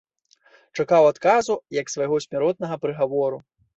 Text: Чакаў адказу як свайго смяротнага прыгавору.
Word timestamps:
Чакаў 0.83 1.03
адказу 1.11 1.57
як 1.81 1.93
свайго 1.97 2.15
смяротнага 2.25 2.75
прыгавору. 2.87 3.37